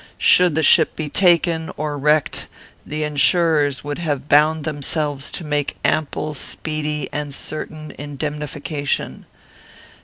Should 0.17 0.55
the 0.55 0.63
ship 0.63 0.95
be 0.95 1.09
taken 1.09 1.69
or 1.77 1.95
wrecked, 1.95 2.47
the 2.83 3.03
insurers 3.03 3.83
would 3.83 3.99
have 3.99 4.27
bound 4.27 4.63
themselves 4.63 5.31
to 5.33 5.43
make 5.43 5.77
ample, 5.85 6.33
speedy, 6.33 7.07
and 7.13 7.35
certain 7.35 7.93
indemnification. 7.99 9.27